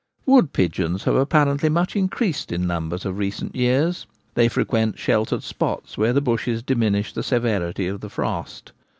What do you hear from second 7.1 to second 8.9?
the severity of the frost.